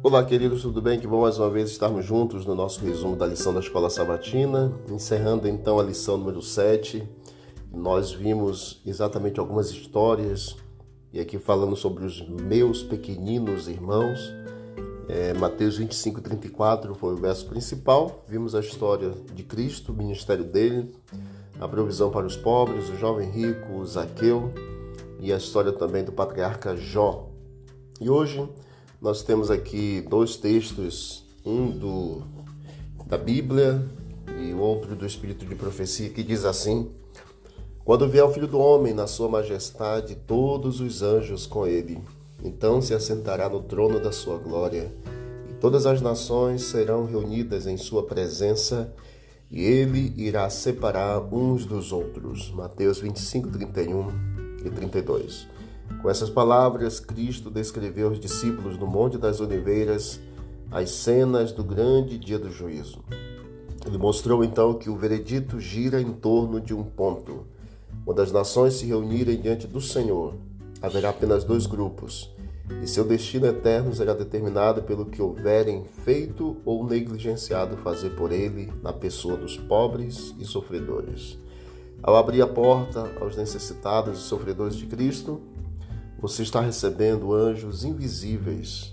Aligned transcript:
Olá, 0.00 0.24
queridos, 0.24 0.62
tudo 0.62 0.80
bem? 0.80 1.00
Que 1.00 1.08
bom 1.08 1.22
mais 1.22 1.40
uma 1.40 1.50
vez 1.50 1.70
estarmos 1.70 2.04
juntos 2.04 2.46
no 2.46 2.54
nosso 2.54 2.84
resumo 2.84 3.16
da 3.16 3.26
lição 3.26 3.52
da 3.52 3.58
Escola 3.58 3.90
Sabatina. 3.90 4.72
Encerrando 4.88 5.48
então 5.48 5.80
a 5.80 5.82
lição 5.82 6.16
número 6.16 6.40
7, 6.40 7.02
nós 7.72 8.12
vimos 8.12 8.80
exatamente 8.86 9.40
algumas 9.40 9.72
histórias, 9.72 10.56
e 11.12 11.18
aqui 11.18 11.36
falando 11.36 11.74
sobre 11.74 12.04
os 12.04 12.26
meus 12.28 12.80
pequeninos 12.80 13.66
irmãos. 13.66 14.32
É, 15.08 15.34
Mateus 15.34 15.78
25, 15.78 16.20
34 16.20 16.94
foi 16.94 17.14
o 17.14 17.16
verso 17.16 17.46
principal. 17.46 18.24
Vimos 18.28 18.54
a 18.54 18.60
história 18.60 19.12
de 19.34 19.42
Cristo, 19.42 19.90
o 19.90 19.96
ministério 19.96 20.44
dele, 20.44 20.94
a 21.58 21.66
provisão 21.66 22.08
para 22.08 22.24
os 22.24 22.36
pobres, 22.36 22.88
o 22.88 22.96
jovem 22.96 23.28
rico, 23.30 23.72
o 23.72 23.84
Zaqueu 23.84 24.52
e 25.18 25.32
a 25.32 25.36
história 25.36 25.72
também 25.72 26.04
do 26.04 26.12
patriarca 26.12 26.76
Jó. 26.76 27.28
E 28.00 28.08
hoje 28.08 28.48
nós 29.00 29.22
temos 29.22 29.50
aqui 29.50 30.00
dois 30.08 30.36
textos, 30.36 31.24
um 31.44 31.70
do 31.70 32.22
da 33.06 33.16
Bíblia 33.16 33.82
e 34.38 34.52
o 34.52 34.58
outro 34.58 34.94
do 34.94 35.06
Espírito 35.06 35.46
de 35.46 35.54
Profecia, 35.54 36.10
que 36.10 36.22
diz 36.22 36.44
assim: 36.44 36.90
Quando 37.84 38.08
vier 38.08 38.24
o 38.24 38.32
Filho 38.32 38.48
do 38.48 38.58
Homem 38.58 38.92
na 38.92 39.06
sua 39.06 39.28
majestade, 39.28 40.16
todos 40.26 40.80
os 40.80 41.00
anjos 41.00 41.46
com 41.46 41.66
ele, 41.66 41.98
então 42.42 42.82
se 42.82 42.92
assentará 42.92 43.48
no 43.48 43.62
trono 43.62 44.00
da 44.00 44.12
sua 44.12 44.36
glória, 44.36 44.92
e 45.48 45.54
todas 45.54 45.86
as 45.86 46.00
nações 46.00 46.62
serão 46.62 47.06
reunidas 47.06 47.66
em 47.66 47.76
sua 47.76 48.02
presença, 48.02 48.92
e 49.50 49.62
ele 49.62 50.12
irá 50.16 50.50
separar 50.50 51.20
uns 51.32 51.64
dos 51.64 51.92
outros. 51.92 52.50
Mateus 52.50 52.98
25, 52.98 53.48
31 53.48 54.08
e 54.66 54.70
32. 54.70 55.46
Com 56.02 56.08
essas 56.08 56.30
palavras, 56.30 57.00
Cristo 57.00 57.50
descreveu 57.50 58.08
aos 58.08 58.20
discípulos 58.20 58.78
no 58.78 58.86
Monte 58.86 59.18
das 59.18 59.40
Oliveiras 59.40 60.20
as 60.70 60.90
cenas 60.90 61.50
do 61.50 61.64
grande 61.64 62.18
dia 62.18 62.38
do 62.38 62.50
juízo. 62.50 63.02
Ele 63.86 63.98
mostrou 63.98 64.44
então 64.44 64.74
que 64.74 64.90
o 64.90 64.96
veredito 64.96 65.58
gira 65.58 66.00
em 66.00 66.12
torno 66.12 66.60
de 66.60 66.74
um 66.74 66.84
ponto. 66.84 67.46
Quando 68.04 68.20
as 68.20 68.30
nações 68.30 68.74
se 68.74 68.86
reunirem 68.86 69.40
diante 69.40 69.66
do 69.66 69.80
Senhor, 69.80 70.34
haverá 70.80 71.10
apenas 71.10 71.42
dois 71.42 71.66
grupos, 71.66 72.30
e 72.82 72.86
seu 72.86 73.04
destino 73.04 73.46
eterno 73.46 73.94
será 73.94 74.12
determinado 74.12 74.82
pelo 74.82 75.06
que 75.06 75.22
houverem 75.22 75.84
feito 76.04 76.56
ou 76.64 76.86
negligenciado 76.86 77.76
fazer 77.78 78.10
por 78.10 78.30
ele 78.30 78.70
na 78.82 78.92
pessoa 78.92 79.36
dos 79.36 79.56
pobres 79.56 80.34
e 80.38 80.44
sofredores. 80.44 81.38
Ao 82.02 82.14
abrir 82.14 82.42
a 82.42 82.46
porta 82.46 83.10
aos 83.20 83.36
necessitados 83.36 84.18
e 84.18 84.22
sofredores 84.22 84.76
de 84.76 84.86
Cristo, 84.86 85.40
você 86.20 86.42
está 86.42 86.60
recebendo 86.60 87.32
anjos 87.32 87.84
invisíveis. 87.84 88.92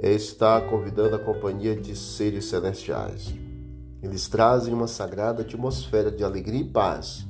Está 0.00 0.60
convidando 0.60 1.16
a 1.16 1.18
companhia 1.18 1.74
de 1.74 1.96
seres 1.96 2.44
celestiais. 2.44 3.34
Eles 4.00 4.28
trazem 4.28 4.72
uma 4.72 4.86
sagrada 4.86 5.42
atmosfera 5.42 6.12
de 6.12 6.22
alegria 6.22 6.60
e 6.60 6.64
paz. 6.64 7.26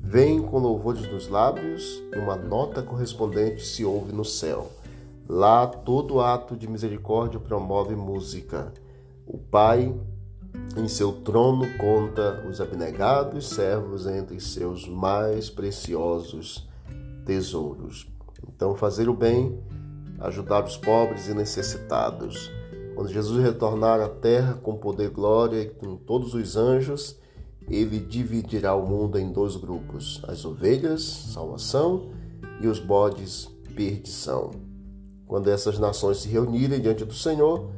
Vêm 0.00 0.42
com 0.42 0.58
louvores 0.58 1.10
nos 1.12 1.28
lábios 1.28 2.02
e 2.12 2.18
uma 2.18 2.34
nota 2.34 2.82
correspondente 2.82 3.64
se 3.64 3.84
ouve 3.84 4.12
no 4.12 4.24
céu. 4.24 4.68
Lá 5.28 5.68
todo 5.68 6.20
ato 6.20 6.56
de 6.56 6.66
misericórdia 6.66 7.38
promove 7.38 7.94
música. 7.94 8.72
O 9.24 9.38
Pai, 9.38 9.94
em 10.76 10.88
seu 10.88 11.12
trono, 11.12 11.64
conta 11.78 12.44
os 12.50 12.60
abnegados 12.60 13.48
servos 13.50 14.08
entre 14.08 14.40
seus 14.40 14.88
mais 14.88 15.48
preciosos 15.48 16.68
tesouros. 17.24 18.13
Então, 18.48 18.74
fazer 18.74 19.08
o 19.08 19.14
bem, 19.14 19.58
ajudar 20.20 20.64
os 20.64 20.76
pobres 20.76 21.28
e 21.28 21.34
necessitados. 21.34 22.50
Quando 22.94 23.12
Jesus 23.12 23.42
retornar 23.42 24.00
à 24.00 24.08
terra 24.08 24.54
com 24.54 24.76
poder, 24.76 25.10
glória 25.10 25.62
e 25.62 25.70
com 25.70 25.96
todos 25.96 26.34
os 26.34 26.56
anjos, 26.56 27.18
ele 27.68 27.98
dividirá 27.98 28.74
o 28.74 28.86
mundo 28.86 29.18
em 29.18 29.32
dois 29.32 29.56
grupos: 29.56 30.22
as 30.28 30.44
ovelhas, 30.44 31.02
salvação, 31.02 32.10
e 32.60 32.66
os 32.66 32.78
bodes, 32.78 33.50
perdição. 33.74 34.50
Quando 35.26 35.48
essas 35.48 35.78
nações 35.78 36.18
se 36.18 36.28
reunirem 36.28 36.80
diante 36.80 37.04
do 37.04 37.14
Senhor, 37.14 37.70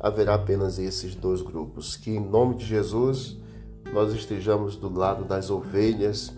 haverá 0.00 0.34
apenas 0.34 0.78
esses 0.78 1.14
dois 1.14 1.42
grupos. 1.42 1.96
Que 1.96 2.10
em 2.10 2.20
nome 2.20 2.56
de 2.56 2.64
Jesus 2.64 3.36
nós 3.92 4.12
estejamos 4.12 4.76
do 4.76 4.92
lado 4.92 5.24
das 5.24 5.50
ovelhas 5.50 6.32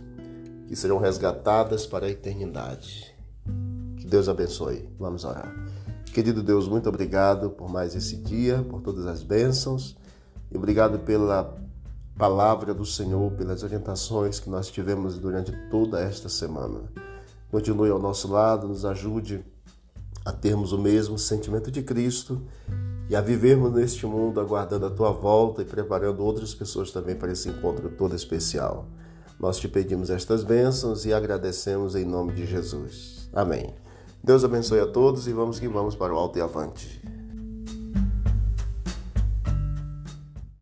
que 0.66 0.76
serão 0.76 0.98
resgatadas 0.98 1.86
para 1.86 2.06
a 2.06 2.10
eternidade. 2.10 3.15
Deus 4.06 4.28
abençoe. 4.28 4.88
Vamos 4.98 5.24
orar. 5.24 5.52
Querido 6.12 6.42
Deus, 6.42 6.68
muito 6.68 6.88
obrigado 6.88 7.50
por 7.50 7.68
mais 7.68 7.94
esse 7.94 8.16
dia, 8.16 8.64
por 8.70 8.80
todas 8.80 9.06
as 9.06 9.22
bênçãos 9.22 9.96
e 10.50 10.56
obrigado 10.56 11.00
pela 11.00 11.56
palavra 12.16 12.72
do 12.72 12.86
Senhor, 12.86 13.32
pelas 13.32 13.62
orientações 13.62 14.40
que 14.40 14.48
nós 14.48 14.70
tivemos 14.70 15.18
durante 15.18 15.52
toda 15.70 16.00
esta 16.00 16.28
semana. 16.28 16.84
Continue 17.50 17.90
ao 17.90 17.98
nosso 17.98 18.28
lado, 18.28 18.66
nos 18.66 18.84
ajude 18.84 19.44
a 20.24 20.32
termos 20.32 20.72
o 20.72 20.78
mesmo 20.78 21.18
sentimento 21.18 21.70
de 21.70 21.82
Cristo 21.82 22.40
e 23.08 23.14
a 23.14 23.20
vivermos 23.20 23.72
neste 23.72 24.06
mundo 24.06 24.40
aguardando 24.40 24.86
a 24.86 24.90
tua 24.90 25.12
volta 25.12 25.62
e 25.62 25.64
preparando 25.64 26.24
outras 26.24 26.54
pessoas 26.54 26.90
também 26.90 27.14
para 27.14 27.32
esse 27.32 27.48
encontro 27.48 27.88
todo 27.90 28.16
especial. 28.16 28.86
Nós 29.38 29.58
te 29.58 29.68
pedimos 29.68 30.10
estas 30.10 30.42
bênçãos 30.42 31.04
e 31.04 31.12
agradecemos 31.12 31.94
em 31.94 32.04
nome 32.04 32.32
de 32.32 32.46
Jesus. 32.46 33.28
Amém. 33.32 33.85
Deus 34.26 34.42
abençoe 34.42 34.80
a 34.80 34.86
todos 34.88 35.28
e 35.28 35.32
vamos 35.32 35.60
que 35.60 35.68
vamos 35.68 35.94
para 35.94 36.12
o 36.12 36.18
alto 36.18 36.36
e 36.36 36.42
avante. 36.42 37.00